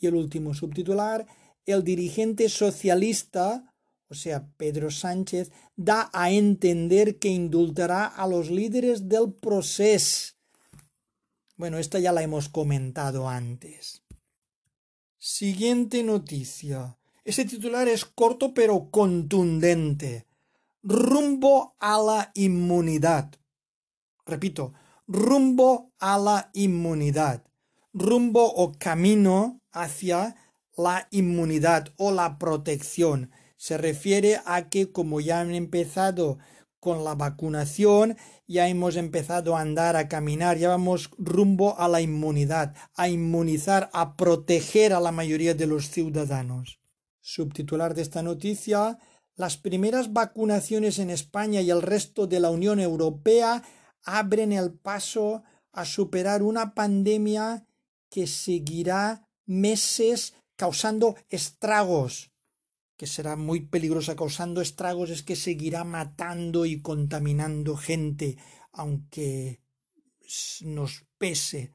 Y 0.00 0.08
el 0.08 0.16
último 0.16 0.52
subtitular, 0.52 1.28
el 1.64 1.84
dirigente 1.84 2.48
socialista 2.48 3.67
o 4.10 4.14
sea, 4.14 4.46
Pedro 4.56 4.90
Sánchez, 4.90 5.50
da 5.76 6.10
a 6.12 6.30
entender 6.30 7.18
que 7.18 7.28
indultará 7.28 8.06
a 8.06 8.26
los 8.26 8.50
líderes 8.50 9.08
del 9.08 9.32
proceso. 9.34 10.34
Bueno, 11.56 11.78
esta 11.78 11.98
ya 11.98 12.12
la 12.12 12.22
hemos 12.22 12.48
comentado 12.48 13.28
antes. 13.28 14.02
Siguiente 15.18 16.02
noticia. 16.02 16.96
Ese 17.24 17.44
titular 17.44 17.88
es 17.88 18.04
corto 18.04 18.54
pero 18.54 18.90
contundente. 18.90 20.26
Rumbo 20.82 21.74
a 21.80 22.00
la 22.00 22.30
inmunidad. 22.34 23.34
Repito, 24.24 24.72
rumbo 25.06 25.92
a 25.98 26.16
la 26.16 26.50
inmunidad. 26.54 27.44
Rumbo 27.92 28.46
o 28.46 28.72
camino 28.78 29.60
hacia 29.72 30.36
la 30.76 31.08
inmunidad 31.10 31.92
o 31.96 32.12
la 32.12 32.38
protección 32.38 33.32
se 33.58 33.76
refiere 33.76 34.40
a 34.46 34.70
que 34.70 34.92
como 34.92 35.20
ya 35.20 35.40
han 35.40 35.52
empezado 35.54 36.38
con 36.80 37.04
la 37.04 37.16
vacunación, 37.16 38.16
ya 38.46 38.68
hemos 38.68 38.94
empezado 38.94 39.56
a 39.56 39.60
andar, 39.60 39.96
a 39.96 40.08
caminar, 40.08 40.56
ya 40.58 40.68
vamos 40.68 41.10
rumbo 41.18 41.78
a 41.78 41.88
la 41.88 42.00
inmunidad, 42.00 42.74
a 42.94 43.08
inmunizar, 43.08 43.90
a 43.92 44.16
proteger 44.16 44.92
a 44.92 45.00
la 45.00 45.10
mayoría 45.10 45.54
de 45.54 45.66
los 45.66 45.90
ciudadanos. 45.90 46.78
Subtitular 47.20 47.94
de 47.94 48.02
esta 48.02 48.22
noticia, 48.22 48.98
las 49.34 49.56
primeras 49.56 50.12
vacunaciones 50.12 51.00
en 51.00 51.10
España 51.10 51.60
y 51.60 51.70
el 51.70 51.82
resto 51.82 52.28
de 52.28 52.38
la 52.38 52.50
Unión 52.50 52.78
Europea 52.78 53.64
abren 54.04 54.52
el 54.52 54.72
paso 54.72 55.42
a 55.72 55.84
superar 55.84 56.44
una 56.44 56.74
pandemia 56.74 57.66
que 58.08 58.28
seguirá 58.28 59.28
meses 59.46 60.34
causando 60.56 61.16
estragos 61.28 62.30
que 62.98 63.06
será 63.06 63.36
muy 63.36 63.60
peligrosa 63.60 64.16
causando 64.16 64.60
estragos 64.60 65.10
es 65.10 65.22
que 65.22 65.36
seguirá 65.36 65.84
matando 65.84 66.66
y 66.66 66.82
contaminando 66.82 67.76
gente, 67.76 68.36
aunque 68.72 69.62
nos 70.62 71.06
pese. 71.16 71.72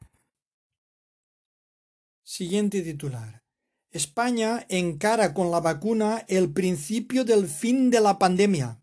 Siguiente 2.23 2.81
titular. 2.81 3.41
España 3.89 4.65
encara 4.67 5.33
con 5.33 5.49
la 5.49 5.61
vacuna 5.61 6.25
el 6.27 6.51
principio 6.51 7.23
del 7.23 7.47
fin 7.47 7.89
de 7.89 8.01
la 8.01 8.19
pandemia. 8.19 8.81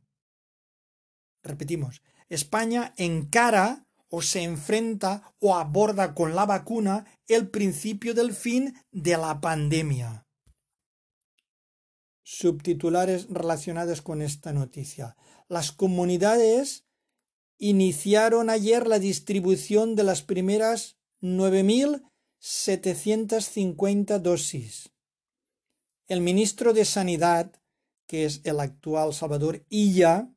Repetimos, 1.43 2.01
España 2.31 2.95
encara 2.97 3.87
o 4.09 4.23
se 4.23 4.43
enfrenta 4.45 5.35
o 5.41 5.57
aborda 5.57 6.15
con 6.15 6.35
la 6.35 6.47
vacuna 6.47 7.05
el 7.29 7.51
principio 7.51 8.15
del 8.15 8.33
fin 8.33 8.75
de 8.93 9.19
la 9.19 9.41
pandemia 9.43 10.27
subtitulares 12.31 13.27
relacionados 13.29 14.01
con 14.03 14.23
esta 14.23 14.53
noticia. 14.53 15.17
Las 15.49 15.73
comunidades 15.73 16.85
iniciaron 17.59 18.51
ayer 18.51 18.87
la 18.87 19.01
distribución 19.01 19.97
de 19.97 20.05
las 20.05 20.23
primeras 20.23 20.97
9.750 21.23 24.21
dosis. 24.21 24.93
El 26.07 26.21
ministro 26.21 26.73
de 26.73 26.85
Sanidad, 26.85 27.51
que 28.07 28.27
es 28.27 28.43
el 28.45 28.61
actual 28.61 29.13
Salvador 29.13 29.67
Illa, 29.69 30.33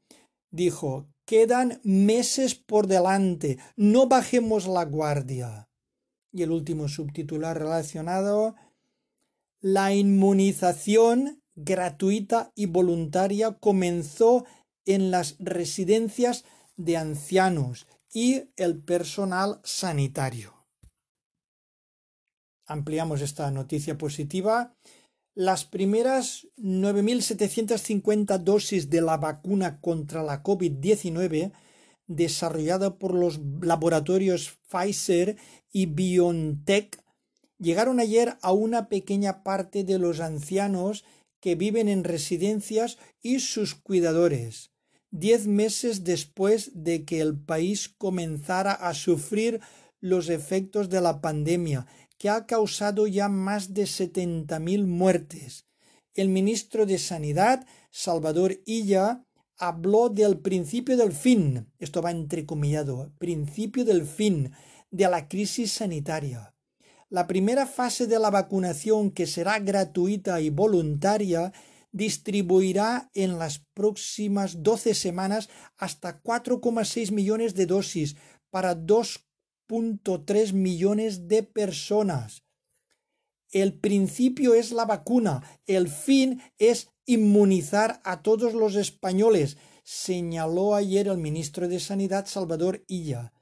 dijo, 0.49 1.07
quedan 1.25 1.79
meses 1.83 2.55
por 2.55 2.87
delante, 2.87 3.59
no 3.75 4.07
bajemos 4.07 4.65
la 4.65 4.85
guardia. 4.85 5.69
Y 6.31 6.41
el 6.41 6.49
último 6.49 6.87
subtitular 6.87 7.55
relacionado, 7.55 8.55
la 9.61 9.93
inmunización 9.93 11.42
gratuita 11.55 12.51
y 12.55 12.65
voluntaria 12.65 13.53
comenzó 13.59 14.45
en 14.85 15.11
las 15.11 15.35
residencias 15.39 16.45
de 16.75 16.97
ancianos 16.97 17.87
y 18.11 18.49
el 18.57 18.81
personal 18.81 19.59
sanitario. 19.63 20.53
Ampliamos 22.65 23.21
esta 23.21 23.51
noticia 23.51 23.97
positiva. 23.97 24.75
Las 25.35 25.65
primeras 25.65 26.47
9.750 26.57 28.37
dosis 28.39 28.89
de 28.89 29.01
la 29.01 29.17
vacuna 29.17 29.81
contra 29.81 30.23
la 30.23 30.43
COVID-19 30.43 31.51
desarrollada 32.07 32.97
por 32.97 33.13
los 33.13 33.39
laboratorios 33.61 34.57
Pfizer 34.69 35.37
y 35.71 35.87
BioNTech 35.87 37.01
llegaron 37.57 37.99
ayer 37.99 38.37
a 38.41 38.51
una 38.51 38.89
pequeña 38.89 39.43
parte 39.43 39.83
de 39.83 39.97
los 39.97 40.19
ancianos 40.19 41.05
que 41.43 41.55
viven 41.55 41.89
en 41.89 42.05
residencias 42.05 42.97
y 43.21 43.41
sus 43.41 43.75
cuidadores, 43.75 44.71
diez 45.11 45.45
meses 45.45 46.05
después 46.05 46.71
de 46.73 47.03
que 47.03 47.19
el 47.19 47.37
país 47.37 47.89
comenzara 47.89 48.71
a 48.71 48.93
sufrir 48.93 49.59
los 49.99 50.29
efectos 50.29 50.87
de 50.87 51.01
la 51.01 51.19
pandemia, 51.19 51.85
que 52.17 52.29
ha 52.29 52.45
causado 52.45 53.07
ya 53.07 53.27
más 53.27 53.73
de 53.73 53.83
70.000 53.83 54.85
muertes. 54.85 55.65
El 56.13 56.29
ministro 56.29 56.85
de 56.85 56.97
Sanidad, 56.97 57.67
Salvador 57.91 58.61
Illa, 58.65 59.25
habló 59.57 60.07
del 60.07 60.39
principio 60.39 60.95
del 60.95 61.11
fin, 61.11 61.69
esto 61.77 62.01
va 62.01 62.11
entrecomillado, 62.11 63.11
principio 63.19 63.83
del 63.83 64.05
fin 64.05 64.53
de 64.91 65.09
la 65.09 65.27
crisis 65.27 65.73
sanitaria. 65.73 66.52
La 67.13 67.27
primera 67.27 67.67
fase 67.67 68.07
de 68.07 68.17
la 68.17 68.31
vacunación, 68.31 69.11
que 69.11 69.27
será 69.27 69.59
gratuita 69.59 70.41
y 70.41 70.49
voluntaria, 70.49 71.53
distribuirá 71.91 73.11
en 73.13 73.37
las 73.37 73.59
próximas 73.75 74.63
12 74.63 74.95
semanas 74.95 75.47
hasta 75.77 76.23
4,6 76.23 77.11
millones 77.11 77.53
de 77.53 77.67
dosis 77.67 78.15
para 78.49 78.75
2.3 78.75 80.53
millones 80.53 81.27
de 81.27 81.43
personas. 81.43 82.45
El 83.51 83.75
principio 83.75 84.55
es 84.55 84.71
la 84.71 84.85
vacuna, 84.85 85.43
el 85.67 85.89
fin 85.89 86.41
es 86.57 86.89
inmunizar 87.05 88.01
a 88.05 88.23
todos 88.23 88.55
los 88.55 88.73
españoles, 88.73 89.57
señaló 89.83 90.73
ayer 90.73 91.09
el 91.09 91.19
ministro 91.19 91.67
de 91.67 91.79
Sanidad 91.79 92.25
Salvador 92.25 92.83
Illa 92.87 93.33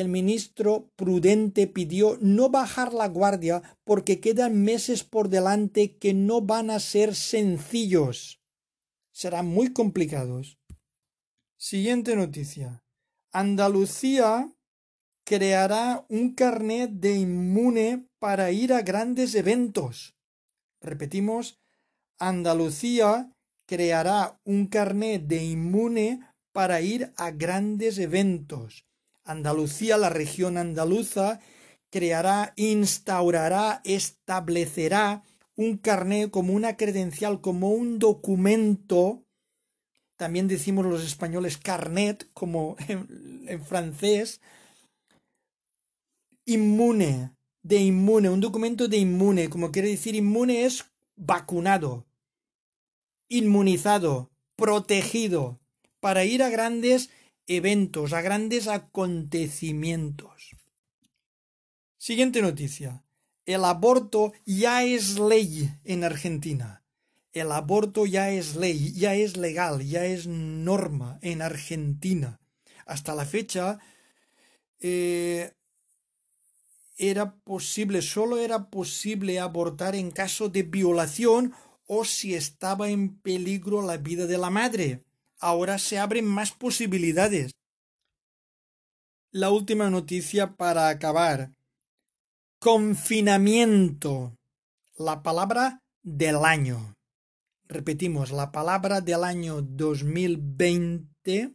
el 0.00 0.08
ministro 0.08 0.90
prudente 0.96 1.66
pidió 1.66 2.18
no 2.20 2.50
bajar 2.50 2.92
la 2.92 3.08
guardia 3.08 3.62
porque 3.84 4.20
quedan 4.20 4.62
meses 4.62 5.04
por 5.04 5.28
delante 5.28 5.96
que 5.96 6.12
no 6.12 6.42
van 6.42 6.70
a 6.70 6.80
ser 6.80 7.14
sencillos. 7.14 8.40
Serán 9.12 9.46
muy 9.46 9.72
complicados. 9.72 10.58
Siguiente 11.58 12.14
noticia. 12.14 12.84
Andalucía 13.32 14.52
creará 15.24 16.06
un 16.08 16.34
carnet 16.34 16.90
de 16.90 17.16
inmune 17.16 18.06
para 18.18 18.52
ir 18.52 18.72
a 18.72 18.82
grandes 18.82 19.34
eventos. 19.34 20.14
Repetimos, 20.80 21.58
Andalucía 22.18 23.32
creará 23.66 24.40
un 24.44 24.68
carnet 24.68 25.22
de 25.26 25.44
inmune 25.44 26.20
para 26.52 26.80
ir 26.80 27.12
a 27.16 27.30
grandes 27.30 27.98
eventos. 27.98 28.85
Andalucía, 29.26 29.98
la 29.98 30.08
región 30.08 30.56
andaluza, 30.56 31.40
creará, 31.90 32.52
instaurará, 32.56 33.80
establecerá 33.84 35.24
un 35.56 35.78
carné 35.78 36.30
como 36.30 36.52
una 36.52 36.76
credencial, 36.76 37.40
como 37.40 37.70
un 37.70 37.98
documento. 37.98 39.24
También 40.16 40.48
decimos 40.48 40.86
los 40.86 41.04
españoles 41.04 41.58
carnet, 41.58 42.30
como 42.32 42.76
en, 42.88 43.64
francés. 43.64 44.40
Inmune, 46.44 47.32
de 47.62 47.78
inmune, 47.78 48.30
un 48.30 48.40
documento 48.40 48.86
de 48.86 48.98
inmune, 48.98 49.50
como 49.50 49.72
quiere 49.72 49.88
decir 49.88 50.14
inmune 50.14 50.64
es 50.64 50.84
vacunado, 51.16 52.06
inmunizado, 53.28 54.30
protegido, 54.54 55.58
para 55.98 56.24
ir 56.24 56.44
a 56.44 56.50
grandes 56.50 57.10
eventos, 57.46 58.12
a 58.12 58.22
grandes 58.22 58.68
acontecimientos. 58.68 60.56
Siguiente 61.96 62.42
noticia. 62.42 63.04
El 63.44 63.64
aborto 63.64 64.32
ya 64.44 64.82
es 64.84 65.18
ley 65.18 65.70
en 65.84 66.04
Argentina. 66.04 66.82
El 67.32 67.52
aborto 67.52 68.06
ya 68.06 68.30
es 68.30 68.56
ley, 68.56 68.92
ya 68.92 69.14
es 69.14 69.36
legal, 69.36 69.84
ya 69.84 70.04
es 70.04 70.26
norma 70.26 71.18
en 71.22 71.42
Argentina. 71.42 72.40
Hasta 72.86 73.14
la 73.14 73.24
fecha 73.24 73.78
eh, 74.80 75.52
era 76.96 77.36
posible, 77.36 78.02
solo 78.02 78.38
era 78.38 78.70
posible 78.70 79.38
abortar 79.38 79.94
en 79.94 80.10
caso 80.10 80.48
de 80.48 80.62
violación 80.62 81.52
o 81.86 82.04
si 82.04 82.34
estaba 82.34 82.88
en 82.88 83.16
peligro 83.18 83.82
la 83.82 83.96
vida 83.96 84.26
de 84.26 84.38
la 84.38 84.50
madre 84.50 85.05
ahora 85.40 85.78
se 85.78 85.98
abren 85.98 86.26
más 86.26 86.52
posibilidades. 86.52 87.52
La 89.30 89.50
última 89.50 89.90
noticia 89.90 90.56
para 90.56 90.88
acabar. 90.88 91.52
Confinamiento. 92.58 94.36
La 94.96 95.22
palabra 95.22 95.80
del 96.02 96.44
año. 96.44 96.94
Repetimos, 97.68 98.30
la 98.30 98.52
palabra 98.52 99.00
del 99.00 99.24
año 99.24 99.60
2020 99.60 101.52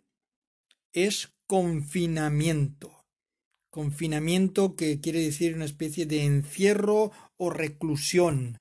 es 0.92 1.32
confinamiento. 1.48 3.06
Confinamiento 3.70 4.76
que 4.76 5.00
quiere 5.00 5.22
decir 5.22 5.56
una 5.56 5.66
especie 5.66 6.06
de 6.06 6.26
encierro 6.26 7.12
o 7.38 7.50
reclusión. 7.50 8.58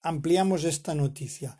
Ampliamos 0.00 0.64
esta 0.64 0.94
noticia. 0.94 1.58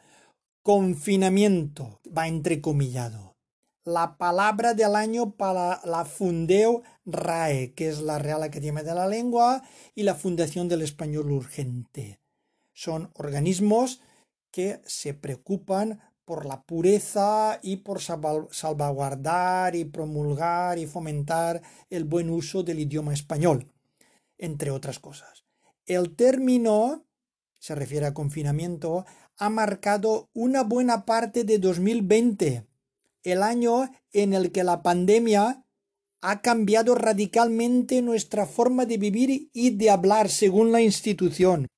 Confinamiento 0.68 1.98
va 2.14 2.28
entrecomillado. 2.28 3.38
La 3.86 4.18
palabra 4.18 4.74
del 4.74 4.96
año 4.96 5.30
para 5.30 5.80
la 5.82 6.04
Fundeo 6.04 6.82
RAE, 7.06 7.72
que 7.72 7.88
es 7.88 8.02
la 8.02 8.18
Real 8.18 8.42
Academia 8.42 8.82
de 8.82 8.94
la 8.94 9.06
Lengua, 9.06 9.62
y 9.94 10.02
la 10.02 10.14
Fundación 10.14 10.68
del 10.68 10.82
Español 10.82 11.32
Urgente. 11.32 12.20
Son 12.74 13.10
organismos 13.14 14.02
que 14.52 14.82
se 14.84 15.14
preocupan 15.14 16.02
por 16.26 16.44
la 16.44 16.62
pureza 16.64 17.60
y 17.62 17.78
por 17.78 18.02
salvaguardar 18.02 19.74
y 19.74 19.86
promulgar 19.86 20.78
y 20.78 20.86
fomentar 20.86 21.62
el 21.88 22.04
buen 22.04 22.28
uso 22.28 22.62
del 22.62 22.80
idioma 22.80 23.14
español, 23.14 23.72
entre 24.36 24.70
otras 24.70 24.98
cosas. 24.98 25.46
El 25.86 26.14
término, 26.14 27.06
se 27.58 27.74
refiere 27.74 28.04
a 28.04 28.12
confinamiento, 28.12 29.06
ha 29.38 29.48
marcado 29.50 30.28
una 30.34 30.64
buena 30.64 31.06
parte 31.06 31.44
de 31.44 31.58
2020, 31.58 32.66
el 33.22 33.42
año 33.42 33.90
en 34.12 34.34
el 34.34 34.50
que 34.50 34.64
la 34.64 34.82
pandemia 34.82 35.64
ha 36.20 36.42
cambiado 36.42 36.96
radicalmente 36.96 38.02
nuestra 38.02 38.46
forma 38.46 38.84
de 38.84 38.98
vivir 38.98 39.48
y 39.52 39.70
de 39.70 39.90
hablar 39.90 40.28
según 40.28 40.72
la 40.72 40.80
institución. 40.80 41.68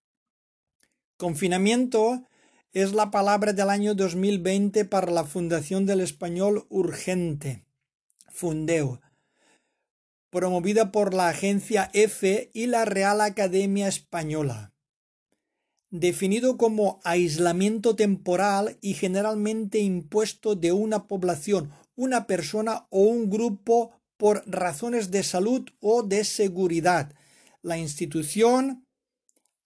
Confinamiento 1.19 2.25
es 2.73 2.95
la 2.95 3.11
palabra 3.11 3.53
del 3.53 3.69
año 3.69 3.95
2020 3.95 4.87
para 4.87 5.11
la 5.11 5.25
Fundación 5.25 5.85
del 5.85 6.01
Español 6.01 6.65
Urgente, 6.71 7.67
Fundeo, 8.31 9.03
promovida 10.31 10.93
por 10.93 11.13
la 11.13 11.29
agencia 11.29 11.91
EFE 11.93 12.51
y 12.55 12.69
la 12.69 12.87
Real 12.87 13.21
Academia 13.21 13.89
Española 13.89 14.70
definido 15.91 16.57
como 16.57 17.01
aislamiento 17.05 17.97
temporal 17.97 18.79
y 18.81 18.95
generalmente 18.95 19.79
impuesto 19.79 20.55
de 20.55 20.73
una 20.73 21.07
población, 21.07 21.73
una 21.97 22.27
persona 22.27 22.87
o 22.91 23.01
un 23.03 23.29
grupo 23.29 23.93
por 24.17 24.43
razones 24.47 25.11
de 25.11 25.23
salud 25.23 25.69
o 25.81 26.03
de 26.03 26.25
seguridad. 26.25 27.13
La 27.63 27.79
institución 27.79 28.87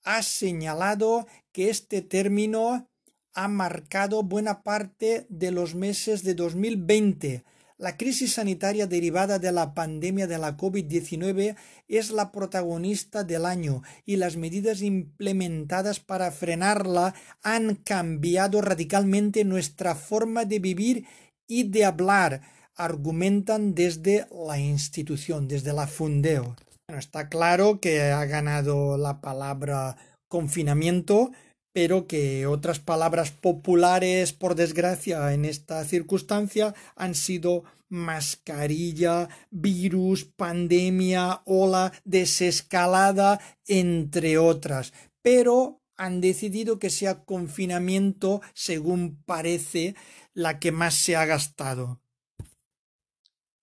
ha 0.02 0.22
señalado 0.22 1.26
que 1.52 1.70
este 1.70 2.02
término 2.02 2.88
ha 3.34 3.48
marcado 3.48 4.22
buena 4.22 4.62
parte 4.62 5.26
de 5.28 5.50
los 5.50 5.74
meses 5.74 6.22
de 6.22 6.34
2020, 6.34 7.44
la 7.76 7.96
crisis 7.96 8.34
sanitaria 8.34 8.86
derivada 8.86 9.38
de 9.38 9.50
la 9.50 9.74
pandemia 9.74 10.26
de 10.26 10.38
la 10.38 10.56
COVID-19 10.56 11.56
es 11.88 12.10
la 12.10 12.30
protagonista 12.30 13.24
del 13.24 13.44
año 13.44 13.82
y 14.06 14.16
las 14.16 14.36
medidas 14.36 14.80
implementadas 14.80 15.98
para 15.98 16.30
frenarla 16.30 17.14
han 17.42 17.74
cambiado 17.74 18.60
radicalmente 18.60 19.44
nuestra 19.44 19.96
forma 19.96 20.44
de 20.44 20.60
vivir 20.60 21.06
y 21.48 21.64
de 21.64 21.84
hablar, 21.84 22.42
argumentan 22.76 23.74
desde 23.74 24.26
la 24.30 24.58
institución, 24.58 25.48
desde 25.48 25.72
la 25.72 25.88
Fundeo. 25.88 26.56
está 26.88 27.28
claro 27.28 27.80
que 27.80 28.02
ha 28.02 28.24
ganado 28.24 28.96
la 28.96 29.20
palabra 29.20 29.96
confinamiento, 30.28 31.32
pero 31.74 32.06
que 32.06 32.46
otras 32.46 32.78
palabras 32.78 33.32
populares, 33.32 34.32
por 34.32 34.54
desgracia, 34.54 35.34
en 35.34 35.44
esta 35.44 35.84
circunstancia 35.84 36.72
han 36.94 37.16
sido 37.16 37.64
mascarilla, 37.88 39.28
virus, 39.50 40.24
pandemia, 40.24 41.42
ola, 41.44 41.92
desescalada, 42.04 43.40
entre 43.66 44.38
otras. 44.38 44.92
Pero 45.20 45.82
han 45.96 46.20
decidido 46.20 46.78
que 46.78 46.90
sea 46.90 47.24
confinamiento, 47.24 48.40
según 48.54 49.20
parece, 49.24 49.96
la 50.32 50.60
que 50.60 50.70
más 50.70 50.94
se 50.94 51.16
ha 51.16 51.26
gastado. 51.26 52.00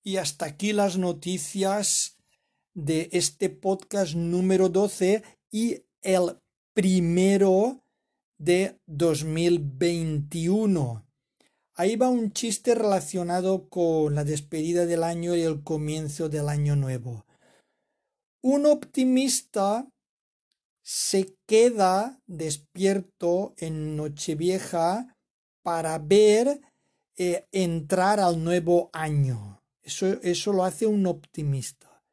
Y 0.03 0.17
hasta 0.17 0.47
aquí 0.47 0.73
las 0.73 0.97
noticias 0.97 2.17
de 2.73 3.07
este 3.13 3.49
podcast 3.49 4.15
número 4.15 4.67
12 4.67 5.23
y 5.49 5.83
el 6.01 6.41
primero 6.73 7.81
de 8.41 8.79
2021. 8.87 11.05
Ahí 11.75 11.95
va 11.95 12.09
un 12.09 12.31
chiste 12.31 12.73
relacionado 12.73 13.69
con 13.69 14.15
la 14.15 14.23
despedida 14.23 14.87
del 14.87 15.03
año 15.03 15.35
y 15.35 15.41
el 15.41 15.63
comienzo 15.63 16.27
del 16.27 16.49
año 16.49 16.75
nuevo. 16.75 17.27
Un 18.41 18.65
optimista 18.65 19.87
se 20.81 21.37
queda 21.45 22.19
despierto 22.25 23.53
en 23.57 23.95
Nochevieja 23.95 25.15
para 25.61 25.99
ver 25.99 26.61
eh, 27.17 27.47
entrar 27.51 28.19
al 28.19 28.43
nuevo 28.43 28.89
año. 28.91 29.61
Eso, 29.83 30.19
eso 30.23 30.51
lo 30.51 30.63
hace 30.63 30.87
un 30.87 31.05
optimista. 31.05 32.03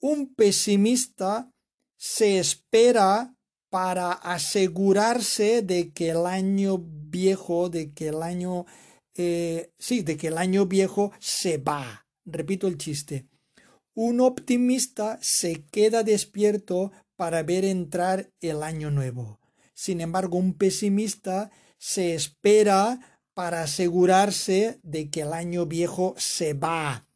Un 0.00 0.34
pesimista 0.34 1.50
se 1.96 2.38
espera 2.38 3.34
para 3.70 4.12
asegurarse 4.12 5.62
de 5.62 5.92
que 5.92 6.10
el 6.10 6.26
año 6.26 6.78
viejo, 6.78 7.68
de 7.68 7.92
que 7.92 8.08
el 8.08 8.22
año, 8.22 8.66
eh, 9.14 9.72
sí, 9.78 10.02
de 10.02 10.16
que 10.16 10.28
el 10.28 10.38
año 10.38 10.66
viejo 10.66 11.12
se 11.18 11.58
va. 11.58 12.06
Repito 12.24 12.66
el 12.66 12.78
chiste. 12.78 13.26
Un 13.94 14.20
optimista 14.20 15.18
se 15.20 15.64
queda 15.70 16.02
despierto 16.02 16.92
para 17.16 17.42
ver 17.42 17.64
entrar 17.64 18.30
el 18.40 18.62
año 18.62 18.90
nuevo. 18.90 19.40
Sin 19.74 20.00
embargo, 20.00 20.38
un 20.38 20.54
pesimista 20.54 21.50
se 21.78 22.14
espera 22.14 23.20
para 23.34 23.62
asegurarse 23.62 24.78
de 24.82 25.10
que 25.10 25.22
el 25.22 25.32
año 25.32 25.66
viejo 25.66 26.14
se 26.16 26.54
va. 26.54 27.07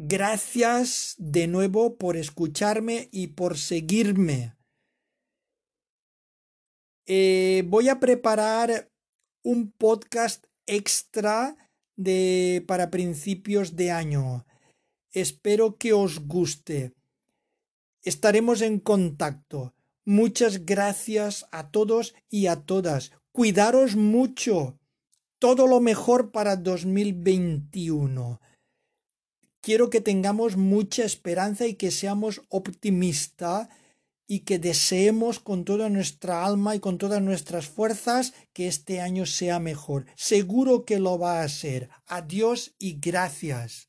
Gracias 0.00 1.16
de 1.18 1.48
nuevo 1.48 1.96
por 1.96 2.16
escucharme 2.16 3.08
y 3.10 3.28
por 3.28 3.58
seguirme. 3.58 4.54
Eh, 7.04 7.64
voy 7.66 7.88
a 7.88 7.98
preparar 7.98 8.92
un 9.42 9.72
podcast 9.72 10.44
extra 10.66 11.56
de, 11.96 12.64
para 12.68 12.90
principios 12.90 13.74
de 13.74 13.90
año. 13.90 14.46
Espero 15.10 15.78
que 15.78 15.92
os 15.92 16.20
guste. 16.28 16.94
Estaremos 18.02 18.62
en 18.62 18.78
contacto. 18.78 19.74
Muchas 20.04 20.64
gracias 20.64 21.44
a 21.50 21.72
todos 21.72 22.14
y 22.30 22.46
a 22.46 22.54
todas. 22.54 23.10
Cuidaros 23.32 23.96
mucho. 23.96 24.78
Todo 25.40 25.66
lo 25.66 25.80
mejor 25.80 26.30
para 26.30 26.54
2021 26.54 28.40
quiero 29.60 29.90
que 29.90 30.00
tengamos 30.00 30.56
mucha 30.56 31.04
esperanza 31.04 31.66
y 31.66 31.74
que 31.74 31.90
seamos 31.90 32.42
optimistas 32.48 33.68
y 34.26 34.40
que 34.40 34.58
deseemos 34.58 35.40
con 35.40 35.64
toda 35.64 35.88
nuestra 35.88 36.44
alma 36.44 36.76
y 36.76 36.80
con 36.80 36.98
todas 36.98 37.22
nuestras 37.22 37.66
fuerzas 37.66 38.34
que 38.52 38.68
este 38.68 39.00
año 39.00 39.24
sea 39.24 39.58
mejor. 39.58 40.04
Seguro 40.16 40.84
que 40.84 40.98
lo 41.00 41.18
va 41.18 41.42
a 41.42 41.48
ser. 41.48 41.88
Adiós 42.06 42.74
y 42.78 42.98
gracias. 43.00 43.87